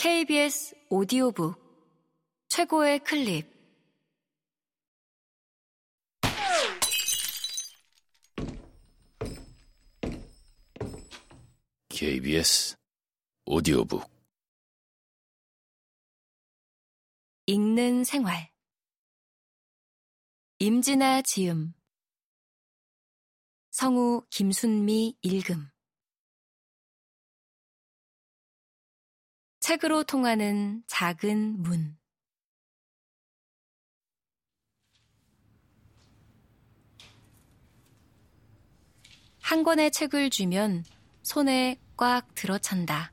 [0.00, 1.58] KBS 오디오북
[2.46, 3.50] 최고의 클립.
[11.88, 12.76] KBS
[13.44, 14.08] 오디오북.
[17.46, 18.52] 읽는 생활.
[20.60, 21.74] 임진아 지음.
[23.72, 25.68] 성우 김순미 읽음
[29.68, 31.98] 책으로 통하는 작은 문
[39.42, 40.84] 한 권의 책을 쥐면
[41.22, 43.12] 손에 꽉 들어찬다.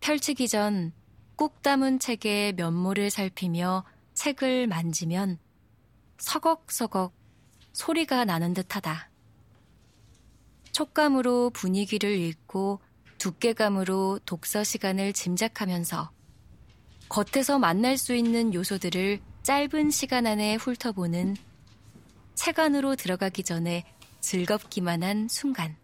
[0.00, 0.94] 펼치기 전
[1.36, 5.38] 꾹 담은 책의 면모를 살피며 책을 만지면
[6.16, 7.12] 서걱서걱
[7.74, 9.10] 소리가 나는 듯하다.
[10.72, 12.80] 촉감으로 분위기를 읽고
[13.18, 16.10] 두께감으로 독서 시간을 짐작하면서
[17.08, 21.36] 겉에서 만날 수 있는 요소들을 짧은 시간 안에 훑어보는
[22.34, 23.84] 책 안으로 들어가기 전에
[24.20, 25.76] 즐겁기만 한 순간.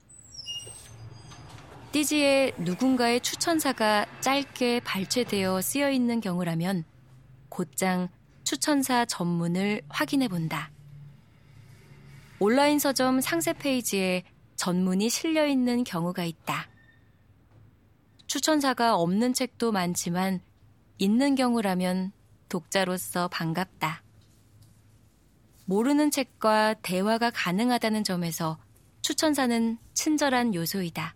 [1.93, 6.85] 띠지에 누군가의 추천사가 짧게 발췌되어 쓰여 있는 경우라면
[7.49, 8.09] 곧장
[8.43, 10.71] 추천사 전문을 확인해 본다.
[12.41, 14.25] 온라인 서점 상세 페이지에
[14.57, 16.69] 전문이 실려 있는 경우가 있다.
[18.35, 20.41] 추천사가 없는 책도 많지만
[20.99, 22.11] 있는 경우라면
[22.49, 24.03] 독자로서 반갑다.
[25.67, 28.59] 모르는 책과 대화가 가능하다는 점에서
[29.03, 31.15] 추천사는 친절한 요소이다.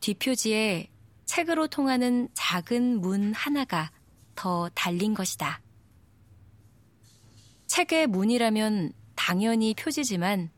[0.00, 0.90] 뒷표지에
[1.26, 3.92] 책으로 통하는 작은 문 하나가
[4.34, 5.60] 더 달린 것이다.
[7.68, 10.50] 책의 문이라면 당연히 표지지만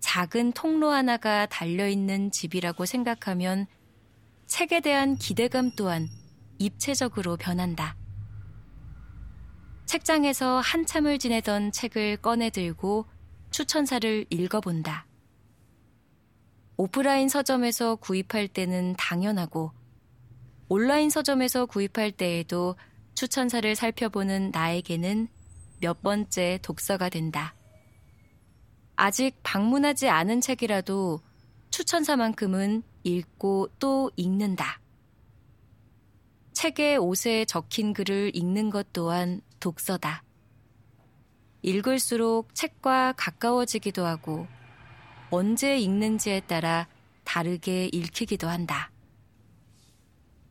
[0.00, 3.66] 작은 통로 하나가 달려있는 집이라고 생각하면
[4.48, 6.08] 책에 대한 기대감 또한
[6.58, 7.96] 입체적으로 변한다.
[9.84, 13.06] 책장에서 한참을 지내던 책을 꺼내 들고
[13.50, 15.06] 추천사를 읽어본다.
[16.78, 19.72] 오프라인 서점에서 구입할 때는 당연하고
[20.68, 22.74] 온라인 서점에서 구입할 때에도
[23.14, 25.28] 추천사를 살펴보는 나에게는
[25.80, 27.54] 몇 번째 독서가 된다.
[28.96, 31.20] 아직 방문하지 않은 책이라도
[31.70, 34.80] 추천사만큼은 읽고 또 읽는다.
[36.52, 40.24] 책의 옷에 적힌 글을 읽는 것 또한 독서다.
[41.62, 44.46] 읽을수록 책과 가까워지기도 하고
[45.30, 46.88] 언제 읽는지에 따라
[47.24, 48.90] 다르게 읽히기도 한다.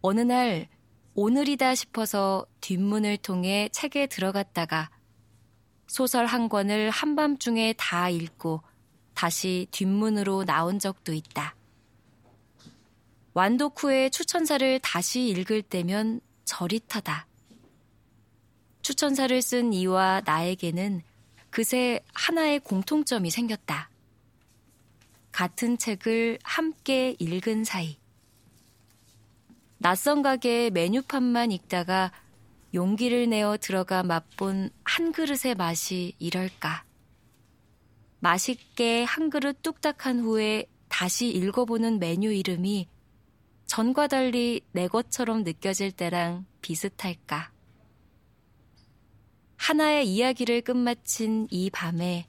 [0.01, 0.67] 어느 날
[1.15, 4.89] 오늘이다 싶어서 뒷문을 통해 책에 들어갔다가
[5.87, 8.61] 소설 한 권을 한밤중에 다 읽고
[9.13, 11.56] 다시 뒷문으로 나온 적도 있다.
[13.83, 17.27] 후에 추천사를 다시 읽을 때면 저릿하다.
[18.81, 21.03] 추천사를 쓴 이와 나에게는
[21.51, 23.91] 그새 하나의 공통점이 생겼다.
[25.31, 27.99] 같은 책을 함께 읽은 사이.
[29.77, 32.11] 낯선 가게의 메뉴판만 읽다가
[32.73, 36.85] 용기를 내어 들어가 맛본 한 그릇의 맛이 이럴까.
[38.19, 42.87] 맛있게 한 그릇 뚝딱 한 후에 다시 읽어보는 메뉴 이름이
[43.67, 47.51] 전과 달리 내 것처럼 느껴질 때랑 비슷할까.
[49.57, 52.27] 하나의 이야기를 끝마친 이 밤에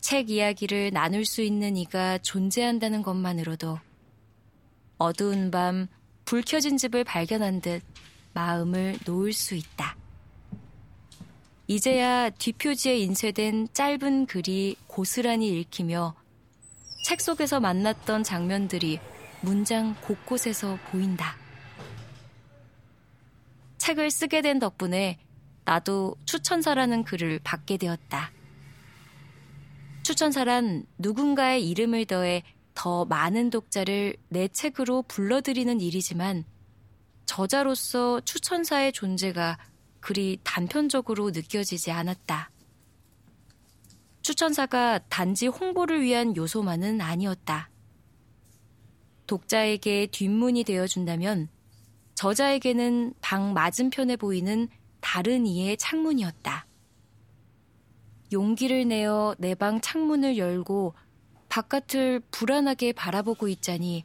[0.00, 3.78] 책 이야기를 나눌 수 있는 이가 존재한다는 것만으로도
[4.98, 5.88] 어두운 밤
[6.28, 7.82] 불 켜진 집을 발견한 듯
[8.34, 9.96] 마음을 놓을 수 있다.
[11.66, 16.14] 이제야 뒷표지에 인쇄된 짧은 글이 고스란히 읽히며
[17.02, 19.00] 책 속에서 만났던 장면들이
[19.40, 21.36] 문장 곳곳에서 보인다.
[23.78, 25.18] 책을 쓰게 된 덕분에
[25.64, 28.32] 나도 추천사라는 글을 받게 되었다.
[30.02, 32.42] 추천사란 누군가의 이름을 더해
[32.74, 36.44] 더 많은 독자를 내 책으로 불러들이는 일이지만
[37.26, 39.58] 저자로서 추천사의 존재가
[40.00, 42.50] 그리 단편적으로 느껴지지 않았다.
[44.22, 47.68] 추천사가 단지 홍보를 위한 요소만은 아니었다.
[49.28, 51.48] 독자에게 뒷문이 되어준다면
[52.16, 54.68] 저자에게는 방 맞은편에 보이는
[55.00, 56.66] 다른 이의 창문이었다.
[58.32, 60.94] 용기를 내어 내 방 창문을 열고
[61.48, 64.04] 바깥을 불안하게 바라보고 있자니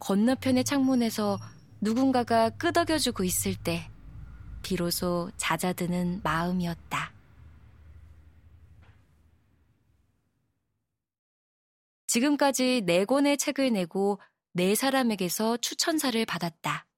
[0.00, 1.38] 건너편의 창문에서
[1.80, 3.88] 누군가가 끄덕여주고 있을 때
[4.62, 7.12] 비로소 잦아드는 마음이었다.
[12.10, 14.18] 지금까지 네 권의 책을 내고
[14.52, 16.88] 네 사람에게서 추천사를 받았다.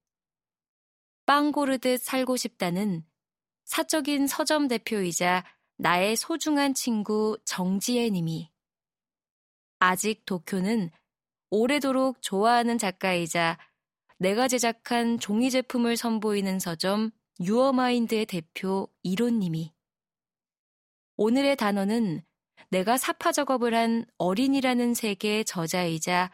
[1.27, 3.05] 빵 고르듯 살고 싶다는
[3.65, 5.45] 사적인 서점 대표이자
[5.77, 8.51] 나의 소중한 친구 정지혜 님이
[9.81, 10.91] 아직 도쿄는
[11.51, 13.59] 오래도록 좋아하는 작가이자
[14.17, 19.75] 내가 제작한 종이 제품을 선보이는 서점 유어마인드의 대표 이론님이
[21.19, 22.25] 오늘의 단어는
[22.71, 26.31] 내가 사파 작업을 한 어린이라는 세계의 저자이자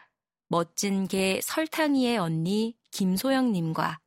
[0.47, 3.99] 멋진 개 설탕이의 언니 김소영님과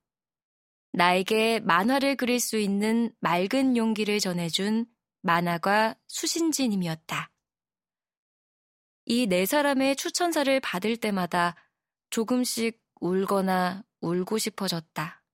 [0.92, 4.86] 나에게 만화를 그릴 수 있는 맑은 용기를 전해준
[5.22, 7.30] 만화가 수신지님이었다.
[9.06, 11.56] 이 네 사람의 추천사를 받을 때마다
[12.10, 15.24] 조금씩 울거나 울고 싶어졌다.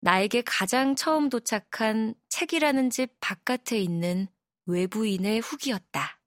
[0.00, 4.26] 나에게 가장 처음 도착한 책이라는 집 바깥에 있는
[4.66, 6.21] 외부인의 후기였다.